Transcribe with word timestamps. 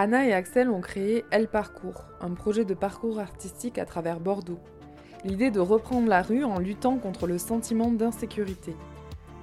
Anna 0.00 0.24
et 0.24 0.32
Axel 0.32 0.70
ont 0.70 0.80
créé 0.80 1.24
Elle 1.32 1.48
Parcours, 1.48 2.04
un 2.20 2.30
projet 2.30 2.64
de 2.64 2.74
parcours 2.74 3.18
artistique 3.18 3.78
à 3.78 3.84
travers 3.84 4.20
Bordeaux. 4.20 4.60
L'idée 5.24 5.50
de 5.50 5.58
reprendre 5.58 6.06
la 6.06 6.22
rue 6.22 6.44
en 6.44 6.60
luttant 6.60 6.98
contre 6.98 7.26
le 7.26 7.36
sentiment 7.36 7.90
d'insécurité. 7.90 8.76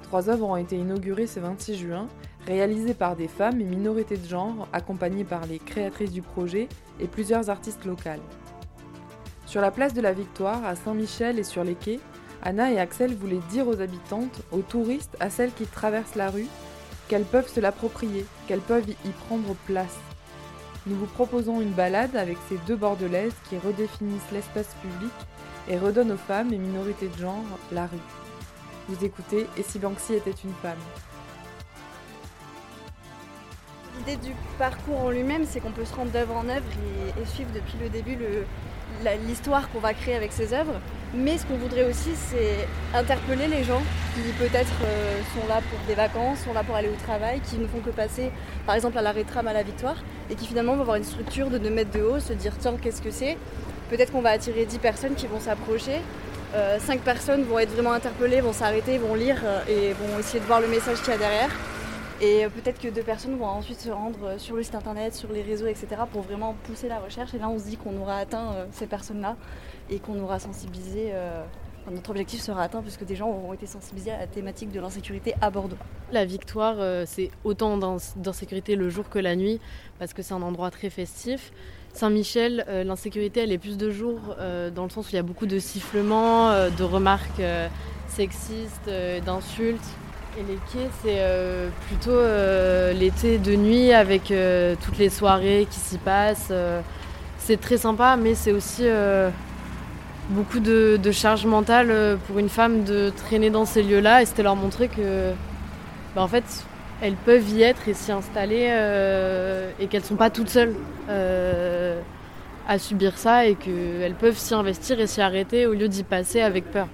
Trois 0.03 0.29
œuvres 0.29 0.47
ont 0.47 0.55
été 0.55 0.77
inaugurées 0.77 1.27
ce 1.27 1.41
26 1.41 1.75
juin, 1.75 2.07
réalisées 2.47 2.93
par 2.93 3.17
des 3.17 3.27
femmes 3.27 3.59
et 3.59 3.65
minorités 3.65 4.15
de 4.15 4.25
genre, 4.25 4.69
accompagnées 4.71 5.25
par 5.25 5.45
les 5.45 5.59
créatrices 5.59 6.13
du 6.13 6.21
projet 6.21 6.69
et 7.01 7.07
plusieurs 7.07 7.49
artistes 7.49 7.83
locales. 7.83 8.21
Sur 9.47 9.59
la 9.59 9.71
place 9.71 9.93
de 9.93 9.99
la 9.99 10.13
Victoire, 10.13 10.63
à 10.63 10.77
Saint-Michel 10.77 11.37
et 11.37 11.43
sur 11.43 11.65
les 11.65 11.75
quais, 11.75 11.99
Anna 12.43 12.71
et 12.71 12.79
Axel 12.79 13.13
voulaient 13.13 13.41
dire 13.49 13.67
aux 13.67 13.81
habitantes, 13.81 14.41
aux 14.53 14.61
touristes, 14.61 15.17
à 15.19 15.29
celles 15.29 15.51
qui 15.51 15.65
traversent 15.65 16.15
la 16.15 16.29
rue, 16.29 16.47
qu'elles 17.09 17.25
peuvent 17.25 17.51
se 17.51 17.59
l'approprier, 17.59 18.25
qu'elles 18.47 18.61
peuvent 18.61 18.89
y 18.89 19.09
prendre 19.27 19.53
place, 19.65 19.99
nous 20.87 20.95
vous 20.95 21.07
proposons 21.07 21.61
une 21.61 21.71
balade 21.71 22.15
avec 22.15 22.37
ces 22.47 22.57
deux 22.67 22.75
bordelaises 22.75 23.33
qui 23.49 23.57
redéfinissent 23.57 24.31
l'espace 24.31 24.75
public 24.81 25.11
et 25.67 25.77
redonnent 25.77 26.11
aux 26.11 26.17
femmes 26.17 26.53
et 26.53 26.57
minorités 26.57 27.07
de 27.07 27.17
genre 27.17 27.43
la 27.71 27.87
rue. 27.87 27.97
Vous 28.87 29.03
écoutez 29.03 29.47
Et 29.57 29.63
si 29.63 29.79
Banksy 29.79 30.13
était 30.13 30.29
une 30.43 30.53
femme? 30.61 30.77
L'idée 33.97 34.17
du 34.17 34.33
parcours 34.59 34.99
en 34.99 35.09
lui-même, 35.09 35.45
c'est 35.45 35.59
qu'on 35.59 35.71
peut 35.71 35.85
se 35.85 35.95
rendre 35.95 36.11
d'œuvre 36.11 36.35
en 36.35 36.47
œuvre 36.49 36.65
et, 37.19 37.25
suivre 37.25 37.49
depuis 37.55 37.79
le 37.81 37.89
début 37.89 38.17
l'histoire 39.25 39.71
qu'on 39.71 39.79
va 39.79 39.93
créer 39.93 40.15
avec 40.15 40.31
ces 40.31 40.53
œuvres. 40.53 40.79
Mais 41.17 41.37
ce 41.37 41.45
qu'on 41.45 41.55
voudrait 41.55 41.85
aussi, 41.85 42.09
c'est 42.13 42.67
interpeller 42.93 43.47
les 43.47 43.63
gens 43.63 43.81
qui 44.13 44.21
peut-être 44.37 44.73
euh, 44.83 45.21
sont 45.33 45.47
là 45.47 45.61
pour 45.69 45.79
des 45.87 45.93
vacances, 45.93 46.39
sont 46.39 46.53
là 46.53 46.61
pour 46.61 46.75
aller 46.75 46.89
au 46.89 47.03
travail, 47.05 47.39
qui 47.39 47.57
ne 47.57 47.67
font 47.67 47.79
que 47.79 47.89
passer, 47.89 48.31
par 48.65 48.75
exemple, 48.75 48.97
à 48.97 49.01
l'arrêt 49.01 49.23
tram 49.23 49.47
à 49.47 49.53
la 49.53 49.63
Victoire, 49.63 49.95
et 50.29 50.35
qui 50.35 50.45
finalement 50.45 50.75
vont 50.75 50.81
avoir 50.81 50.97
une 50.97 51.05
structure 51.05 51.49
de 51.49 51.57
2 51.57 51.69
mètres 51.69 51.91
de 51.91 52.03
haut, 52.03 52.19
se 52.19 52.33
dire 52.33 52.51
tiens, 52.59 52.75
qu'est-ce 52.81 53.01
que 53.01 53.11
c'est? 53.11 53.37
Peut-être 53.89 54.11
qu'on 54.11 54.21
va 54.21 54.31
attirer 54.31 54.65
10 54.65 54.79
personnes 54.79 55.15
qui 55.15 55.27
vont 55.27 55.39
s'approcher. 55.39 56.01
5 56.51 56.55
euh, 56.55 57.01
personnes 57.03 57.43
vont 57.43 57.59
être 57.59 57.71
vraiment 57.71 57.93
interpellées, 57.93 58.41
vont 58.41 58.53
s'arrêter, 58.53 58.97
vont 58.97 59.15
lire 59.15 59.37
euh, 59.45 59.61
et 59.69 59.93
vont 59.93 60.19
essayer 60.19 60.41
de 60.41 60.45
voir 60.45 60.59
le 60.59 60.67
message 60.67 60.97
qu'il 60.99 61.13
y 61.13 61.15
a 61.15 61.17
derrière. 61.17 61.49
Et 62.21 62.45
peut-être 62.47 62.79
que 62.79 62.87
deux 62.87 63.03
personnes 63.03 63.37
vont 63.37 63.45
ensuite 63.45 63.79
se 63.79 63.89
rendre 63.89 64.39
sur 64.39 64.55
le 64.55 64.63
site 64.63 64.75
internet, 64.75 65.13
sur 65.13 65.31
les 65.31 65.41
réseaux, 65.41 65.67
etc. 65.67 65.87
pour 66.11 66.21
vraiment 66.21 66.55
pousser 66.63 66.87
la 66.87 66.99
recherche. 66.99 67.33
Et 67.33 67.39
là, 67.39 67.49
on 67.49 67.59
se 67.59 67.65
dit 67.65 67.77
qu'on 67.77 67.97
aura 67.97 68.17
atteint 68.17 68.67
ces 68.71 68.87
personnes-là 68.87 69.35
et 69.89 69.99
qu'on 69.99 70.19
aura 70.19 70.39
sensibilisé. 70.39 71.09
Euh, 71.13 71.43
notre 71.91 72.09
objectif 72.09 72.41
sera 72.41 72.63
atteint 72.63 72.81
puisque 72.81 73.05
des 73.05 73.15
gens 73.15 73.29
auront 73.29 73.53
été 73.53 73.67
sensibilisés 73.67 74.11
à 74.11 74.17
la 74.17 74.27
thématique 74.27 74.71
de 74.71 74.79
l'insécurité 74.79 75.35
à 75.41 75.51
Bordeaux. 75.51 75.77
La 76.11 76.25
victoire, 76.25 76.77
euh, 76.79 77.03
c'est 77.05 77.29
autant 77.43 77.77
d'insécurité 77.77 78.75
le 78.75 78.89
jour 78.89 79.07
que 79.07 79.19
la 79.19 79.35
nuit 79.35 79.59
parce 79.99 80.13
que 80.13 80.23
c'est 80.23 80.33
un 80.33 80.41
endroit 80.41 80.71
très 80.71 80.89
festif. 80.89 81.51
Saint-Michel, 81.93 82.65
euh, 82.67 82.83
l'insécurité, 82.83 83.41
elle 83.41 83.51
est 83.51 83.59
plus 83.59 83.77
de 83.77 83.91
jour 83.91 84.19
dans 84.75 84.83
le 84.83 84.89
sens 84.89 85.07
où 85.07 85.09
il 85.11 85.15
y 85.15 85.19
a 85.19 85.23
beaucoup 85.23 85.45
de 85.45 85.59
sifflements, 85.59 86.69
de 86.69 86.83
remarques 86.83 87.41
sexistes, 88.07 88.89
d'insultes. 89.25 89.79
Et 90.37 90.43
les 90.43 90.59
quais, 90.71 90.89
c'est 91.03 91.21
plutôt 91.87 92.19
l'été 92.93 93.37
de 93.37 93.55
nuit 93.55 93.93
avec 93.93 94.33
toutes 94.81 94.97
les 94.97 95.09
soirées 95.09 95.67
qui 95.69 95.79
s'y 95.79 95.97
passent. 95.97 96.51
c'est 97.39 97.59
très 97.59 97.77
sympa, 97.77 98.17
mais 98.17 98.35
c'est 98.35 98.51
aussi 98.51 98.83
beaucoup 100.29 100.59
de, 100.59 101.11
charge 101.11 101.45
mentale 101.45 101.91
euh, 101.91 102.15
pour 102.27 102.39
une 102.39 102.49
femme 102.49 102.83
de 102.83 103.09
traîner 103.09 103.49
dans 103.49 103.65
ces 103.65 103.83
lieux-là 103.83 104.21
et 104.21 104.25
c'était 104.25 104.43
leur 104.43 104.55
montrer 104.55 104.87
que 104.87 105.31
bah, 106.15 106.21
en 106.21 106.27
fait 106.27 106.43
elles 107.01 107.15
peuvent 107.15 107.49
y 107.49 107.61
être 107.61 107.87
et 107.87 107.93
s'y 107.93 108.11
installer 108.11 108.67
euh, 108.69 109.69
et 109.79 109.87
qu'elles 109.87 110.03
sont 110.03 110.15
pas 110.15 110.29
toutes 110.29 110.49
seules 110.49 110.73
euh, 111.09 111.99
à 112.67 112.79
subir 112.79 113.17
ça 113.17 113.45
et 113.45 113.55
qu'elles 113.55 114.15
peuvent 114.15 114.37
s'y 114.37 114.53
investir 114.53 114.99
et 114.99 115.07
s'y 115.07 115.21
arrêter 115.21 115.67
au 115.67 115.73
lieu 115.73 115.87
d'y 115.87 116.03
passer 116.03 116.41
avec 116.41 116.71
peur. 116.71 116.87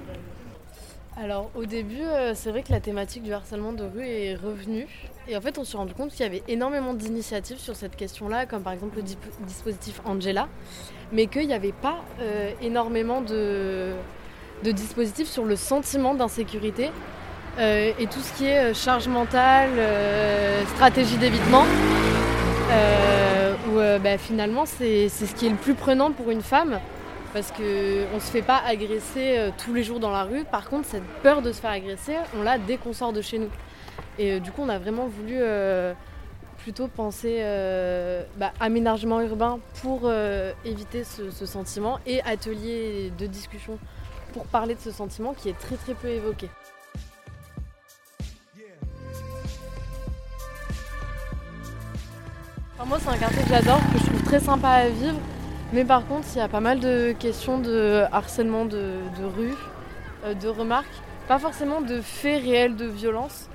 Alors 1.18 1.52
au 1.56 1.66
début, 1.66 2.04
c'est 2.36 2.52
vrai 2.52 2.64
que 2.64 2.72
la 2.72 2.80
thématique 2.80 3.24
du 3.24 3.34
harcèlement 3.34 3.74
de 3.74 3.84
rue 3.84 4.08
est 4.08 4.36
revenue. 4.36 4.88
Et 5.28 5.38
en 5.38 5.42
fait, 5.42 5.58
on 5.58 5.64
s'est 5.64 5.78
rendu 5.78 5.94
compte 5.94 6.12
qu'il 6.12 6.22
y 6.22 6.26
avait 6.26 6.44
énormément 6.48 6.94
d'initiatives 6.94 7.58
sur 7.58 7.76
cette 7.76 7.96
question-là, 7.96 8.46
comme 8.46 8.64
par 8.64 8.74
exemple 8.74 8.98
le 8.98 9.04
dispositif 9.46 10.02
Angela, 10.06 10.48
mais 11.12 11.28
qu'il 11.28 11.48
n'y 11.48 11.54
avait 11.54 11.74
pas 11.74 12.04
euh, 12.20 12.52
énormément 12.62 13.22
de, 13.22 13.94
dispositifs 14.64 15.28
sur 15.28 15.46
le 15.46 15.56
sentiment 15.56 16.16
d'insécurité 16.16 16.92
euh, 17.60 17.92
et 18.00 18.08
tout 18.08 18.20
ce 18.20 18.34
qui 18.34 18.46
est 18.46 18.72
euh, 18.72 18.74
charge 18.74 19.08
mentale, 19.08 19.70
stratégie 20.76 21.18
d'évitement. 21.18 21.66
où 23.70 23.78
bah, 24.04 24.18
finalement, 24.18 24.66
c'est 24.66 25.08
ce 25.10 25.36
qui 25.36 25.46
est 25.46 25.52
le 25.52 25.56
plus 25.56 25.76
prenant 25.76 26.12
pour 26.12 26.32
une 26.32 26.42
femme 26.42 26.80
parce 27.34 27.52
qu'on 27.52 27.64
ne 27.64 28.20
se 28.20 28.32
fait 28.32 28.42
pas 28.42 28.62
agresser 28.66 29.52
tous 29.58 29.74
les 29.74 29.84
jours 29.84 30.00
dans 30.00 30.12
la 30.12 30.24
rue. 30.24 30.44
Par 30.44 30.70
contre, 30.70 30.88
cette 30.88 31.06
peur 31.24 31.42
de 31.42 31.52
se 31.52 31.62
faire 31.62 31.72
agresser, 31.72 32.16
on 32.38 32.44
l'a 32.44 32.58
dès 32.58 32.78
qu'on 32.78 32.94
sort 32.94 33.14
de 33.14 33.22
chez 33.22 33.40
nous. 33.40 33.50
Et 34.18 34.40
du 34.40 34.52
coup, 34.52 34.62
on 34.64 34.70
a 34.70 34.80
vraiment 34.80 35.08
voulu 35.08 35.42
plutôt 36.62 36.88
penser 36.88 37.38
euh, 37.42 38.24
bah, 38.38 38.54
aménagement 38.60 39.20
urbain 39.22 39.60
pour 39.82 40.02
euh, 40.04 40.54
éviter 40.64 41.04
ce, 41.04 41.46
sentiment 41.46 42.00
et 42.06 42.22
atelier 42.22 43.12
de 43.18 43.26
discussion 43.26 43.80
pour 44.34 44.46
parler 44.46 44.76
de 44.76 44.80
ce 44.80 44.92
sentiment 44.92 45.34
qui 45.34 45.50
est 45.50 45.58
très 45.58 45.76
très 45.76 45.94
peu 45.94 46.08
évoqué. 46.08 46.50
moi 52.88 52.98
c'est 53.00 53.10
un 53.10 53.18
quartier 53.18 53.44
que 53.44 53.50
j'adore, 53.50 53.80
que 53.94 54.00
je 54.00 54.06
trouve 54.06 54.24
très 54.24 54.40
sympa 54.40 54.70
à 54.70 54.90
vivre, 54.90 55.18
mais 55.74 55.86
par 55.86 56.06
contre 56.06 56.28
il 56.36 56.38
y 56.38 56.42
a 56.42 56.48
pas 56.48 56.60
mal 56.60 56.80
de 56.80 57.14
questions 57.14 57.58
de 57.58 58.04
harcèlement 58.12 58.66
de, 58.66 59.00
rue, 59.38 59.56
euh, 60.26 60.34
de 60.34 60.48
remarques, 60.48 60.88
pas 61.28 61.40
forcément 61.40 61.82
de 61.82 62.02
faits 62.02 62.44
réels 62.44 62.76
de 62.76 62.86
violence, 62.86 63.48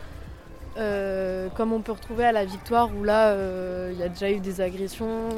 euh, 0.79 1.49
comme 1.57 1.73
on 1.73 1.81
peut 1.81 1.93
retrouver 1.93 2.25
à 2.25 2.33
la 2.33 2.45
Victoire 2.45 2.91
où 2.97 3.05
là 3.05 3.29
euh, 3.29 3.91
il 3.93 3.99
y 3.99 4.03
a 4.03 4.09
déjà 4.09 4.31
eu 4.31 4.41
des 4.41 4.61
agressions 4.61 5.29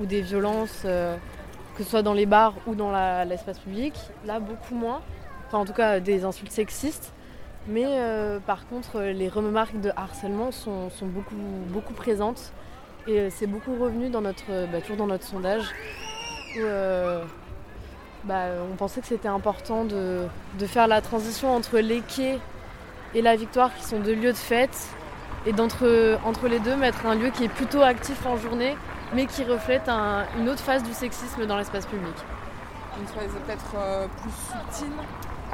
ou 0.00 0.06
des 0.06 0.22
violences, 0.22 0.82
que 0.82 1.82
ce 1.82 1.88
soit 1.88 2.02
dans 2.02 2.14
les 2.14 2.26
bars 2.26 2.54
ou 2.66 2.74
dans 2.74 2.90
l'espace 3.24 3.58
public. 3.58 3.94
Là 4.26 4.40
beaucoup 4.40 4.74
moins, 4.74 5.02
enfin 5.46 5.58
en 5.58 5.64
tout 5.64 5.72
cas 5.72 6.00
des 6.00 6.24
insultes 6.24 6.52
sexistes. 6.52 7.12
Mais 7.68 7.86
par 8.46 8.66
contre 8.66 9.00
les 9.00 9.28
remarques 9.28 9.80
de 9.80 9.90
harcèlement 9.96 10.50
sont, 10.50 10.90
beaucoup, 11.02 11.36
beaucoup 11.68 11.94
présentes 11.94 12.52
et 13.06 13.30
c'est 13.30 13.46
beaucoup 13.46 13.74
revenu 13.76 14.10
dans 14.10 14.20
notre, 14.20 14.70
bah, 14.70 14.80
toujours 14.80 14.96
dans 14.96 15.06
notre 15.06 15.24
sondage 15.24 15.64
où 16.56 16.60
bah, 18.24 18.44
on 18.72 18.76
pensait 18.76 19.00
que 19.00 19.06
c'était 19.06 19.28
important 19.28 19.84
de, 19.84 20.26
de 20.58 20.66
faire 20.66 20.86
la 20.86 21.02
transition 21.02 21.54
entre 21.54 21.78
les 21.78 22.00
quais 22.00 22.38
et 23.14 23.22
la 23.22 23.36
Victoire 23.36 23.74
qui 23.74 23.84
sont 23.84 24.00
deux 24.00 24.14
lieux 24.14 24.32
de 24.32 24.36
fête. 24.36 24.88
Et 25.46 25.52
d'entre 25.52 26.18
entre 26.24 26.48
les 26.48 26.58
deux, 26.58 26.74
mettre 26.74 27.04
un 27.04 27.14
lieu 27.14 27.28
qui 27.28 27.44
est 27.44 27.48
plutôt 27.48 27.82
actif 27.82 28.24
en 28.24 28.38
journée, 28.38 28.76
mais 29.14 29.26
qui 29.26 29.44
reflète 29.44 29.88
une 30.38 30.48
autre 30.48 30.62
phase 30.62 30.82
du 30.82 30.92
sexisme 30.94 31.44
dans 31.46 31.58
l'espace 31.58 31.84
public. 31.84 32.14
Une 32.98 33.06
phase 33.06 33.30
peut-être 33.46 33.74
euh, 33.76 34.06
plus 34.22 34.30
subtile 34.30 34.94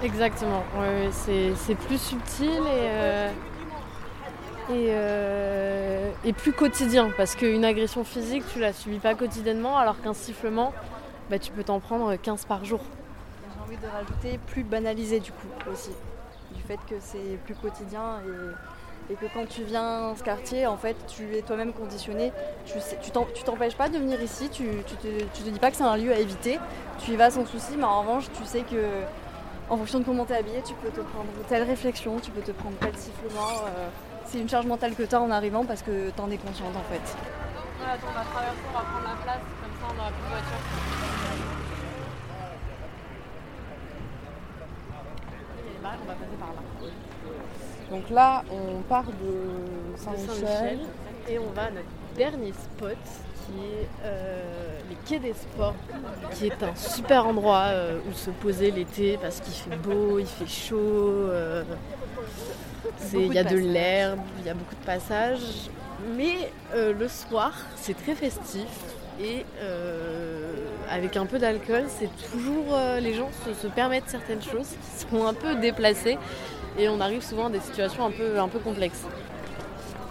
Exactement, 0.03 0.63
c'est 1.11 1.75
plus 1.75 2.01
subtil 2.01 2.49
et, 2.49 2.61
euh, 2.69 3.31
euh, 4.71 6.11
et, 6.25 6.33
plus 6.33 6.53
quotidien. 6.53 7.11
Parce 7.17 7.35
qu'une 7.35 7.65
agression 7.65 8.05
physique, 8.05 8.45
tu 8.53 8.61
la 8.61 8.73
subis 8.73 8.99
pas 8.99 9.15
quotidiennement, 9.15 9.77
alors 9.77 10.01
qu'un 10.01 10.15
sifflement, 10.15 10.73
bah, 11.31 11.39
tu 11.39 11.51
peux 11.53 11.65
t'en 11.65 11.81
prendre 11.81 12.15
15 12.17 12.45
par 12.45 12.65
jour. 12.65 12.81
J'ai 13.55 13.63
envie 13.63 13.77
de 13.77 13.87
rajouter 13.87 14.39
plus 14.47 14.63
banalisé 14.63 15.21
du 15.21 15.33
coup 15.33 15.49
aussi 15.71 15.91
du 16.55 16.63
fait 16.63 16.79
que 16.89 16.97
c'est 16.99 17.39
plus 17.45 17.55
quotidien 17.55 18.21
et, 19.09 19.15
que 19.15 19.27
quand 19.35 19.45
tu 19.49 19.65
viens 19.65 20.03
dans 20.03 20.15
ce 20.15 20.23
quartier, 20.23 20.69
en 20.69 20.77
fait, 20.77 20.97
tu 21.09 21.35
es 21.37 21.43
toi-même 21.43 21.73
conditionné. 21.73 22.33
Tu 22.65 22.75
tu 23.03 23.43
t'empêches 23.43 23.75
pas 23.75 23.89
de 23.89 23.99
venir 23.99 24.23
ici, 24.23 24.49
tu, 24.51 24.65
te, 25.03 25.09
te 25.09 25.51
dis 25.51 25.59
pas 25.59 25.73
que 25.73 25.77
c'est 25.77 25.83
un 25.83 25.97
lieu 25.97 26.13
à 26.13 26.19
éviter, 26.21 26.61
tu 27.01 27.11
y 27.11 27.17
vas 27.17 27.33
sans 27.33 27.45
souci, 27.45 27.73
mais 27.77 27.85
en 27.85 28.03
revanche, 28.03 28.27
tu 28.33 28.45
sais 28.45 28.61
que 28.61 28.77
en 29.71 29.77
fonction 29.77 30.01
de 30.01 30.05
comment 30.05 30.27
tu 30.27 30.33
es 30.33 30.37
habillé, 30.37 30.61
tu 30.63 30.75
peux 30.75 30.91
te 30.91 31.01
prendre 31.01 31.31
telle 31.49 31.63
réflexion, 31.63 32.19
tu 32.19 32.33
peux 32.33 32.43
te 32.43 32.51
prendre 32.51 32.77
tel 32.79 32.95
sifflement. 32.97 33.65
Euh, 33.67 33.89
c'est 34.27 34.41
une 34.41 34.49
charge 34.49 34.67
mentale 34.67 34.95
que 34.95 35.05
tu 35.05 35.15
as 35.15 35.21
en 35.21 35.31
arrivant 35.31 35.65
parce 35.65 35.83
que 35.83 36.11
tu 36.11 36.21
en 36.21 36.31
es 36.31 36.37
consciente 36.37 36.75
en 36.77 36.93
fait. 36.93 37.01
attends, 37.85 38.07
on 38.09 38.13
va 38.13 38.25
traverser, 38.25 38.59
on 38.69 38.73
va 38.73 38.85
prendre 38.85 39.05
la 39.05 39.23
place, 39.23 39.41
comme 39.63 39.73
ça 39.81 39.87
on 39.89 39.95
n'aura 39.95 40.11
plus 40.11 40.23
de 40.23 40.29
voiture. 40.29 40.59
on 45.83 46.07
va 46.07 46.15
passer 46.15 46.37
par 46.39 46.49
là. 46.49 46.63
Donc 47.91 48.11
là, 48.11 48.45
on 48.53 48.83
part 48.83 49.07
de 49.07 49.97
Saint-Michel. 49.97 50.81
et 51.29 51.39
on 51.39 51.51
va 51.51 51.63
à 51.63 51.71
notre 51.71 51.89
dernier 52.17 52.53
spot 52.53 52.97
qui 53.51 53.65
est 53.65 53.89
euh, 54.05 54.79
les 54.89 54.97
quais 55.07 55.19
des 55.19 55.35
sports, 55.35 55.75
qui 56.33 56.47
est 56.47 56.63
un 56.63 56.75
super 56.75 57.27
endroit 57.27 57.69
euh, 57.69 57.99
où 58.09 58.13
se 58.15 58.31
poser 58.31 58.71
l'été 58.71 59.19
parce 59.21 59.41
qu'il 59.41 59.55
fait 59.55 59.77
beau, 59.77 60.19
il 60.19 60.27
fait 60.27 60.47
chaud, 60.47 60.77
euh, 60.77 61.63
il 63.13 63.33
y 63.33 63.39
a 63.39 63.45
de 63.45 63.57
l'herbe, 63.57 64.21
il 64.41 64.47
y 64.47 64.51
a 64.51 64.55
beaucoup 64.55 64.75
de 64.75 64.87
passages. 64.87 65.71
Mais 66.17 66.51
le 66.75 67.09
soir, 67.09 67.53
c'est 67.77 67.95
très 67.95 68.15
festif 68.15 68.67
et 69.21 69.45
avec 70.89 71.17
un 71.19 71.27
peu 71.27 71.39
d'alcool, 71.39 71.85
c'est 71.89 72.09
toujours 72.31 72.75
les 73.01 73.13
gens 73.13 73.29
se, 73.61 73.67
permettent 73.67 74.09
certaines 74.09 74.43
choses 74.43 74.69
qui 74.69 75.07
sont 75.07 75.27
un 75.27 75.35
peu 75.35 75.57
déplacées 75.57 76.17
et 76.79 76.89
on 76.89 77.01
arrive 77.01 77.23
souvent 77.23 77.47
à 77.47 77.51
des 77.51 77.61
situations 77.61 78.07
un 78.07 78.11
peu, 78.11 78.39
un 78.41 78.49
peu 78.49 78.61
complexes. 78.61 79.05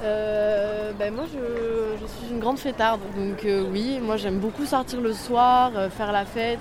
Ben 0.01 1.13
moi 1.13 1.25
je, 1.31 2.05
suis 2.05 2.33
une 2.33 2.39
grande 2.39 2.59
fêtarde 2.59 3.01
donc 3.17 3.45
oui 3.71 3.99
moi 4.01 4.17
j'aime 4.17 4.39
beaucoup 4.39 4.65
sortir 4.65 5.01
le 5.01 5.13
soir, 5.13 5.71
faire 5.91 6.11
la 6.11 6.25
fête, 6.25 6.59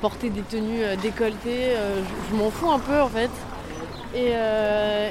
porter 0.00 0.30
des 0.30 0.42
tenues 0.42 0.84
décolletées, 1.02 1.72
je 2.30 2.36
m'en 2.36 2.50
fous 2.50 2.70
un 2.70 2.78
peu 2.78 3.00
en 3.00 3.08
fait. 3.08 3.30
Et, 4.16 4.30
euh, 4.32 5.10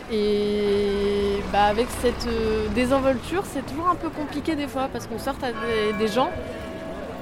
bah, 1.54 1.66
avec 1.66 1.88
cette 2.02 2.28
euh, 2.28 2.68
désenvolture, 2.74 3.44
c'est 3.46 3.64
toujours 3.66 3.88
un 3.90 3.96
peu 3.96 4.10
compliqué 4.10 4.56
des 4.56 4.68
fois 4.68 4.90
parce 4.92 5.06
qu'on 5.06 5.20
sort 5.20 5.36
à 5.44 5.52
des, 5.98 6.08
gens 6.08 6.32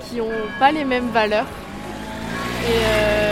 qui 0.02 0.18
n'ont 0.18 0.30
pas 0.60 0.72
les 0.72 0.86
mêmes 0.86 1.10
valeurs 1.10 1.48
et, 2.66 3.23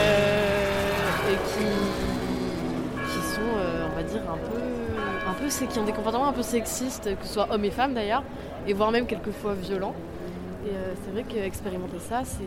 peu, 5.59 5.63
un 5.63 5.68
peu, 5.68 5.74
qui 5.74 5.80
ont 5.80 5.86
des 5.86 5.94
comportements 5.94 6.27
un 6.27 6.33
peu 6.33 6.44
sexistes, 6.44 7.15
que 7.19 7.25
ce 7.25 7.33
soit 7.33 7.48
hommes 7.51 7.65
et 7.65 7.71
femmes 7.71 7.94
d'ailleurs, 7.94 8.24
et 8.68 8.74
voire 8.74 8.92
même 8.92 9.06
quelquefois 9.06 9.53
violents. 9.53 9.95
Et 10.65 10.71
c'est 11.03 11.12
vrai 11.12 11.24
qu'expérimenter 11.24 12.00
ça, 12.00 12.21
c'est 12.24 12.44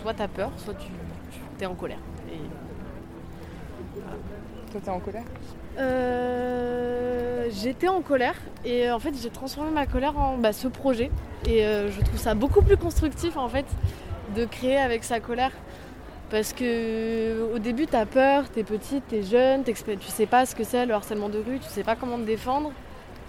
soit 0.00 0.14
tu 0.14 0.22
as 0.22 0.28
peur, 0.28 0.50
soit 0.56 0.74
tu, 0.74 0.88
tu 1.58 1.64
es 1.64 1.66
en 1.66 1.74
colère. 1.74 1.98
Toi, 4.72 4.80
t'es 4.82 4.90
en 4.90 5.00
colère? 5.00 5.24
Euh, 5.78 7.48
J'étais 7.50 7.88
en 7.88 8.00
colère 8.00 8.36
et 8.64 8.90
en 8.90 8.98
fait 8.98 9.12
j'ai 9.20 9.28
transformé 9.28 9.70
ma 9.70 9.86
colère 9.86 10.18
en 10.18 10.38
bah, 10.38 10.52
ce 10.52 10.68
projet 10.68 11.10
et 11.46 11.66
euh, 11.66 11.90
je 11.90 12.00
trouve 12.00 12.18
ça 12.18 12.34
beaucoup 12.34 12.62
plus 12.62 12.76
constructif 12.76 13.36
en 13.36 13.48
fait 13.48 13.66
de 14.34 14.44
créer 14.46 14.78
avec 14.78 15.04
sa 15.04 15.20
colère 15.20 15.52
parce 16.32 16.52
que 16.52 17.54
au 17.54 17.60
début 17.60 17.86
t'as 17.86 18.06
peur, 18.06 18.48
t'es 18.50 18.64
petite, 18.64 19.06
t'es 19.06 19.22
jeune, 19.22 19.62
tu 19.62 19.74
sais 20.08 20.26
pas 20.26 20.44
ce 20.46 20.56
que 20.56 20.64
c'est 20.64 20.84
le 20.84 20.94
harcèlement 20.94 21.28
de 21.28 21.38
rue, 21.38 21.60
tu 21.60 21.68
sais 21.68 21.84
pas 21.84 21.94
comment 21.94 22.16
te 22.16 22.24
défendre. 22.24 22.72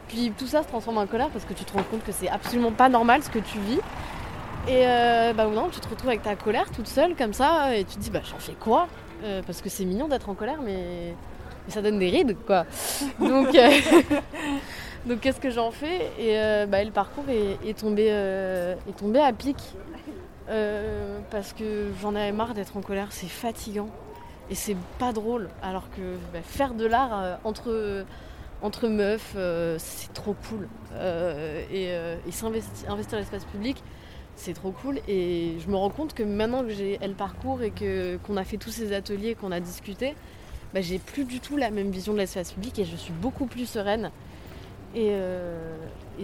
Puis 0.08 0.34
tout 0.36 0.48
ça 0.48 0.64
se 0.64 0.68
transforme 0.68 0.98
en 0.98 1.06
colère 1.06 1.30
parce 1.30 1.46
que 1.46 1.54
tu 1.54 1.64
te 1.64 1.74
rends 1.74 1.84
compte 1.84 2.04
que 2.04 2.12
c'est 2.12 2.30
absolument 2.30 2.72
pas 2.72 2.90
normal 2.90 3.22
ce 3.22 3.30
que 3.30 3.40
tu 3.40 3.60
vis. 3.60 3.80
Et 4.68 4.88
euh, 4.88 5.34
bah 5.34 5.46
non, 5.46 5.70
tu 5.70 5.80
te 5.80 5.88
retrouves 5.88 6.10
avec 6.10 6.24
ta 6.24 6.36
colère 6.36 6.72
toute 6.72 6.88
seule 6.88 7.16
comme 7.16 7.34
ça 7.34 7.76
et 7.76 7.84
tu 7.84 7.98
te 7.98 8.00
dis 8.00 8.10
bah 8.10 8.22
j'en 8.24 8.40
fais 8.40 8.54
quoi? 8.54 8.88
Parce 9.46 9.62
que 9.62 9.70
c'est 9.70 9.86
mignon 9.86 10.10
d'être 10.10 10.28
en 10.28 10.34
colère 10.34 10.60
mais 10.62 11.14
ça 11.68 11.82
donne 11.82 12.00
des 12.00 12.10
rides, 12.10 12.36
quoi. 12.46 12.66
Donc, 13.20 13.56
euh, 13.56 13.70
donc 15.06 15.20
qu'est-ce 15.22 15.40
que 15.40 15.50
j'en 15.50 15.72
fais? 15.72 16.12
Et 16.20 16.38
euh, 16.38 16.66
bah, 16.66 16.84
le 16.84 16.92
parcours 16.92 17.26
est, 17.30 17.78
tombé, 17.78 18.08
euh, 18.10 18.76
est 18.88 18.98
tombé 18.98 19.20
à 19.20 19.32
pic. 19.34 19.58
Parce 20.48 21.54
que 21.54 21.92
j'en 22.02 22.16
avais 22.16 22.32
marre 22.32 22.54
d'être 22.54 22.78
en 22.78 22.82
colère, 22.82 23.12
c'est 23.12 23.28
fatigant. 23.28 23.90
Et 24.50 24.56
c'est 24.56 24.78
pas 25.00 25.14
drôle. 25.14 25.50
Alors 25.62 25.90
que 25.92 26.18
bah, 26.34 26.42
faire 26.44 26.74
de 26.74 26.86
l'art 26.86 27.40
entre, 27.44 28.06
entre 28.62 28.88
meufs, 28.88 29.36
c'est 29.78 30.14
trop 30.14 30.36
cool. 30.50 30.68
et, 31.72 31.90
et 32.28 32.32
s'investir 32.32 32.92
investir 32.92 33.18
l'espace 33.18 33.46
public, 33.46 33.84
c'est 34.36 34.54
trop 34.54 34.72
cool. 34.72 35.00
Et 35.08 35.58
je 35.60 35.70
me 35.70 35.76
rends 35.76 35.90
compte 35.90 36.14
que 36.14 36.24
maintenant 36.24 36.64
que 36.64 36.70
j'ai 36.70 36.98
le 37.02 37.14
parcours 37.14 37.62
et 37.62 37.72
qu'on 38.26 38.38
a 38.38 38.44
fait 38.44 38.58
tous 38.58 38.72
ces 38.72 38.94
ateliers, 38.94 39.36
qu'on 39.36 39.52
a 39.52 39.60
discuté, 39.60 40.16
bah, 40.74 40.82
j'ai 40.82 41.00
plus 41.00 41.26
du 41.26 41.40
tout 41.40 41.58
la 41.58 41.70
même 41.70 41.92
vision 41.92 42.14
de 42.14 42.18
l'espace 42.18 42.52
public 42.52 42.80
et 42.80 42.86
je 42.86 42.96
suis 42.96 43.14
beaucoup 43.14 43.46
plus 43.46 43.66
sereine. 43.68 44.12
Et, 44.96 45.10
euh, 45.12 45.76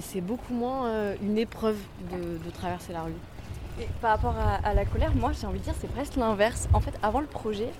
c'est 0.01 0.21
beaucoup 0.21 0.54
moins 0.54 0.88
euh, 0.88 1.16
une 1.21 1.38
épreuve 1.38 1.77
de, 2.12 2.50
traverser 2.51 2.94
la 2.94 3.04
rue. 3.04 3.13
Par 4.02 4.12
rapport 4.12 4.36
à, 4.64 4.74
la 4.74 4.86
colère, 4.86 5.16
moi 5.16 5.31
j'ai 5.31 5.48
envie 5.48 5.60
de 5.60 5.64
dire 5.64 5.74
c'est 5.80 5.92
presque 5.92 6.16
l'inverse. 6.16 6.68
En 6.74 6.80
fait, 6.80 6.94
avant 7.02 7.22
le 7.22 7.28
projet, 7.28 7.72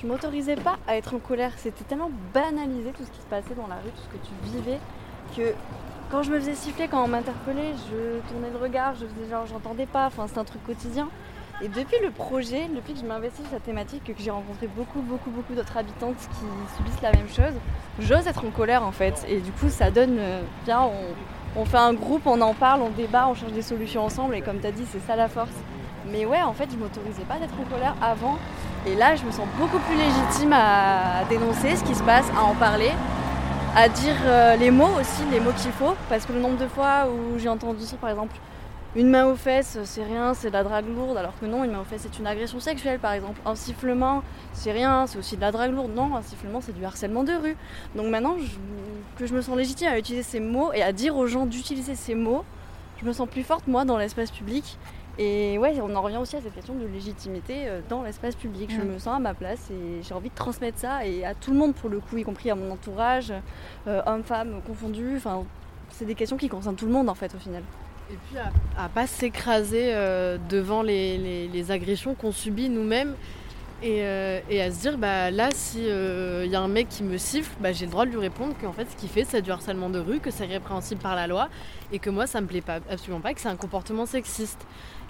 je 0.00 0.06
m'autorisais 0.06 0.56
pas 0.56 0.78
à 0.86 0.96
être 0.96 1.14
en 1.14 1.18
colère. 1.18 1.52
C'était 1.56 1.84
tellement 1.84 2.10
banalisé 2.32 2.90
tout 2.90 3.04
ce 3.04 3.10
qui 3.10 3.20
se 3.20 3.26
passait 3.26 3.54
dans 3.54 3.66
la 3.66 3.76
rue, 3.76 3.90
tout 3.90 4.02
ce 4.02 4.08
que 4.08 4.26
tu 4.26 4.56
vivais, 4.56 4.78
que 5.36 5.54
quand 6.10 6.22
je 6.22 6.30
me 6.30 6.38
faisais 6.40 6.54
siffler, 6.54 6.88
quand 6.88 7.02
on 7.02 7.08
m'interpellait, 7.08 7.72
je 7.90 8.20
tournais 8.30 8.50
le 8.50 8.58
regard, 8.58 8.94
je 8.94 9.06
faisais 9.06 9.30
genre 9.30 9.46
j'entendais 9.46 9.86
pas. 9.86 10.06
Enfin, 10.06 10.26
c'est 10.26 10.38
un 10.38 10.44
truc 10.44 10.64
quotidien. 10.64 11.08
Et 11.64 11.68
depuis 11.68 11.98
le 12.02 12.10
projet, 12.10 12.68
depuis 12.74 12.94
que 12.94 12.98
je 12.98 13.04
m'investis 13.04 13.44
sur 13.44 13.54
la 13.54 13.60
thématique, 13.60 14.02
que 14.02 14.12
j'ai 14.18 14.32
rencontré 14.32 14.66
beaucoup, 14.66 15.00
beaucoup, 15.00 15.30
beaucoup 15.30 15.54
d'autres 15.54 15.76
habitantes 15.76 16.16
qui 16.16 16.76
subissent 16.76 17.02
la 17.02 17.12
même 17.12 17.28
chose, 17.28 17.54
j'ose 18.00 18.26
être 18.26 18.44
en 18.44 18.50
colère 18.50 18.82
en 18.82 18.90
fait. 18.90 19.24
Et 19.28 19.38
du 19.38 19.52
coup, 19.52 19.68
ça 19.68 19.92
donne, 19.92 20.16
euh, 20.18 20.42
bien, 20.64 20.80
on, 21.56 21.64
fait 21.64 21.76
un 21.76 21.94
groupe, 21.94 22.22
on 22.26 22.40
en 22.40 22.52
parle, 22.52 22.82
on 22.82 22.90
débat, 22.90 23.28
on 23.28 23.34
cherche 23.34 23.52
des 23.52 23.62
solutions 23.62 24.04
ensemble. 24.04 24.34
Et 24.34 24.40
comme 24.40 24.58
tu 24.58 24.66
as 24.66 24.72
dit, 24.72 24.84
c'est 24.90 24.98
ça 25.06 25.14
la 25.14 25.28
force. 25.28 25.54
Mais 26.10 26.26
ouais, 26.26 26.42
en 26.42 26.52
fait, 26.52 26.68
je 26.68 26.76
m'autorisais 26.76 27.22
pas 27.28 27.36
d'être 27.36 27.54
en 27.54 27.72
colère 27.72 27.94
avant. 28.02 28.38
Et 28.84 28.96
là, 28.96 29.14
je 29.14 29.24
me 29.24 29.30
sens 29.30 29.46
beaucoup 29.56 29.78
plus 29.78 29.96
légitime 29.96 30.52
à 30.52 31.24
dénoncer 31.30 31.76
ce 31.76 31.84
qui 31.84 31.94
se 31.94 32.02
passe, 32.02 32.28
à 32.36 32.42
en 32.42 32.56
parler, 32.56 32.90
à 33.76 33.88
dire 33.88 34.16
euh, 34.24 34.56
les 34.56 34.72
mots 34.72 34.98
aussi, 35.00 35.22
les 35.30 35.38
mots 35.38 35.52
qu'il 35.56 35.70
faut. 35.70 35.94
Parce 36.08 36.26
que 36.26 36.32
le 36.32 36.40
nombre 36.40 36.58
de 36.58 36.66
fois 36.66 37.06
où 37.06 37.38
j'ai 37.38 37.48
entendu 37.48 37.84
ça, 37.84 37.96
par 37.98 38.10
exemple, 38.10 38.34
une 38.94 39.08
main 39.08 39.26
aux 39.26 39.36
fesses, 39.36 39.78
c'est 39.84 40.04
rien, 40.04 40.34
c'est 40.34 40.48
de 40.48 40.52
la 40.52 40.64
drague 40.64 40.86
lourde, 40.86 41.16
alors 41.16 41.32
que 41.40 41.46
non, 41.46 41.64
une 41.64 41.72
main 41.72 41.80
aux 41.80 41.84
fesses, 41.84 42.02
c'est 42.02 42.18
une 42.18 42.26
agression 42.26 42.60
sexuelle 42.60 42.98
par 42.98 43.12
exemple. 43.12 43.40
Un 43.46 43.54
sifflement, 43.54 44.22
c'est 44.52 44.72
rien, 44.72 45.06
c'est 45.06 45.18
aussi 45.18 45.36
de 45.36 45.40
la 45.40 45.50
drague 45.50 45.72
lourde. 45.72 45.92
Non, 45.94 46.14
un 46.14 46.22
sifflement, 46.22 46.60
c'est 46.60 46.72
du 46.72 46.84
harcèlement 46.84 47.24
de 47.24 47.32
rue. 47.32 47.56
Donc 47.94 48.06
maintenant 48.08 48.36
que 49.16 49.26
je 49.26 49.34
me 49.34 49.40
sens 49.40 49.56
légitime 49.56 49.88
à 49.88 49.98
utiliser 49.98 50.22
ces 50.22 50.40
mots 50.40 50.72
et 50.74 50.82
à 50.82 50.92
dire 50.92 51.16
aux 51.16 51.26
gens 51.26 51.46
d'utiliser 51.46 51.94
ces 51.94 52.14
mots, 52.14 52.44
je 53.00 53.06
me 53.06 53.12
sens 53.12 53.28
plus 53.28 53.42
forte 53.42 53.66
moi 53.66 53.84
dans 53.84 53.96
l'espace 53.96 54.30
public. 54.30 54.78
Et 55.18 55.58
ouais, 55.58 55.78
on 55.82 55.94
en 55.94 56.02
revient 56.02 56.16
aussi 56.16 56.36
à 56.36 56.40
cette 56.40 56.54
question 56.54 56.74
de 56.74 56.86
légitimité 56.86 57.68
euh, 57.68 57.80
dans 57.88 58.02
l'espace 58.02 58.34
public. 58.34 58.70
Je 58.70 58.80
me 58.80 58.98
sens 58.98 59.16
à 59.16 59.18
ma 59.18 59.34
place 59.34 59.70
et 59.70 60.02
j'ai 60.02 60.14
envie 60.14 60.30
de 60.30 60.34
transmettre 60.34 60.78
ça 60.78 61.06
et 61.06 61.24
à 61.24 61.34
tout 61.34 61.50
le 61.50 61.58
monde 61.58 61.74
pour 61.74 61.90
le 61.90 62.00
coup, 62.00 62.16
y 62.16 62.22
compris 62.22 62.50
à 62.50 62.54
mon 62.54 62.70
entourage, 62.70 63.32
euh, 63.88 64.02
hommes, 64.06 64.22
femmes 64.22 64.60
confondus. 64.66 65.16
Enfin, 65.16 65.44
c'est 65.90 66.06
des 66.06 66.14
questions 66.14 66.36
qui 66.36 66.48
concernent 66.48 66.76
tout 66.76 66.86
le 66.86 66.92
monde 66.92 67.10
en 67.10 67.14
fait 67.14 67.34
au 67.34 67.38
final. 67.38 67.62
Et 68.12 68.18
puis 68.28 68.38
à, 68.38 68.82
ne 68.82 68.88
pas 68.88 69.06
s'écraser 69.06 69.94
euh, 69.94 70.36
devant 70.50 70.82
les, 70.82 71.70
agressions 71.70 72.14
qu'on 72.14 72.32
subit 72.32 72.68
nous-mêmes 72.68 73.14
euh, 73.82 74.40
et, 74.50 74.60
à 74.60 74.70
se 74.70 74.80
dire 74.80 74.98
bah 74.98 75.30
là 75.30 75.48
si 75.52 75.78
il 75.78 75.88
euh, 75.88 76.46
y 76.46 76.54
a 76.54 76.60
un 76.60 76.68
mec 76.68 76.90
qui 76.90 77.04
me 77.04 77.16
siffle, 77.16 77.50
bah, 77.60 77.72
j'ai 77.72 77.86
le 77.86 77.90
droit 77.90 78.04
de 78.04 78.10
lui 78.10 78.18
répondre 78.18 78.54
qu'en 78.60 78.72
fait 78.72 78.86
ce 78.90 78.96
qu'il 78.96 79.08
fait 79.08 79.24
c'est 79.24 79.40
du 79.40 79.50
harcèlement 79.50 79.88
de 79.88 79.98
rue, 79.98 80.20
que 80.20 80.30
c'est 80.30 80.44
répréhensible 80.44 81.00
par 81.00 81.16
la 81.16 81.26
loi 81.26 81.48
et 81.90 81.98
que 81.98 82.10
moi 82.10 82.26
ça 82.26 82.42
me 82.42 82.46
plaît 82.46 82.60
pas 82.60 82.80
absolument 82.90 83.20
pas, 83.20 83.32
que 83.32 83.40
c'est 83.40 83.48
un 83.48 83.56
comportement 83.56 84.04
sexiste. 84.04 84.66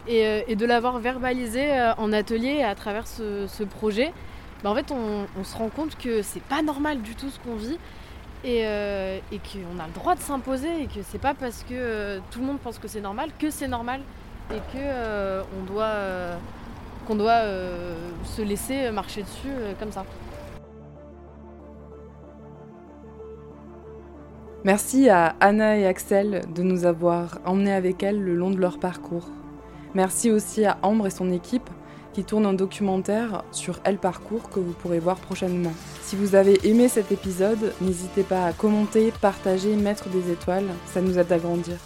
Et, 0.06 0.56
de 0.56 0.66
l'avoir 0.66 0.99
verbalisé 0.99 1.71
en 1.97 2.12
atelier 2.12 2.62
à 2.62 2.75
travers 2.75 3.06
ce, 3.06 3.64
projet, 3.64 4.12
bah, 4.62 4.71
en 4.71 4.75
fait 4.76 4.92
on, 4.92 5.26
on 5.38 5.44
se 5.44 5.56
rend 5.56 5.71
compte 5.71 5.97
que 5.97 6.23
c'est 6.23 6.42
pas 6.42 6.62
normal 6.62 7.02
du 7.02 7.16
tout 7.16 7.30
ce 7.30 7.40
qu'on 7.40 7.56
vit 7.56 7.78
euh, 8.44 9.18
et, 9.30 9.38
qu'on 9.38 9.78
a 9.78 9.87
le 9.87 9.92
droit 9.92 10.16
de 10.16 10.20
s'imposer 10.20 10.82
et 10.82 10.87
que 10.87 11.00
c'est 11.08 11.20
pas 11.20 11.32
parce 11.32 11.62
que 11.62 11.75
euh, 11.75 12.18
tout 12.32 12.40
le 12.40 12.46
monde 12.46 12.58
pense 12.58 12.78
que 12.78 12.88
c'est 12.88 13.00
normal 13.00 13.30
que 13.38 13.50
c'est 13.50 13.68
normal 13.68 14.00
et 14.50 14.58
que 14.72 14.78
euh, 14.78 15.42
on 15.56 15.62
doit 15.72 15.94
qu'on 17.06 17.14
doit 17.14 17.42
se 18.25 18.42
laisser 18.42 18.90
marcher 18.90 19.22
dessus 19.22 19.52
comme 19.78 19.92
ça. 19.92 20.04
Merci 24.64 25.08
à 25.08 25.34
Anna 25.40 25.76
et 25.76 25.87
Axel 25.87 26.42
de 26.54 26.62
nous 26.62 26.84
avoir 26.84 27.38
emmenés 27.44 27.72
avec 27.72 28.02
elles 28.02 28.20
le 28.20 28.34
long 28.34 28.50
de 28.50 28.58
leur 28.58 28.78
parcours. 28.78 29.28
Merci 29.94 30.30
aussi 30.30 30.64
à 30.64 30.78
Ambre 30.82 31.08
et 31.08 31.11
son 31.11 31.30
équipe 31.32 31.68
qui 32.12 32.25
tourne 32.25 32.47
un 32.47 32.52
documentaire 32.52 33.45
sur 33.52 33.81
Elle 33.85 33.99
Parcours 33.99 34.50
que 34.50 34.61
vous 34.61 34.73
pourrez 34.73 34.99
voir 34.99 35.16
prochainement. 35.16 35.73
Si 36.02 36.16
vous 36.16 36.35
avez 36.35 36.59
aimé 36.69 36.88
cet 36.88 37.12
épisode, 37.12 37.73
n'hésitez 37.81 38.23
pas 38.23 38.47
à 38.47 38.52
commenter, 38.52 39.12
partager, 39.21 39.76
mettre 39.76 40.09
des 40.09 40.31
étoiles, 40.31 40.69
ça 40.87 41.00
nous 41.00 41.19
aide 41.19 41.33
à 41.33 41.38
grandir. 41.38 41.76